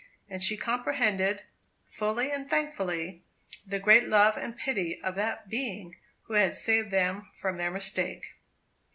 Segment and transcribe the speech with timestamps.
[0.31, 1.43] And she comprehended,
[1.87, 3.21] fully and thankfully,
[3.67, 8.33] the great love and pity of that Being who had saved them from their mistake.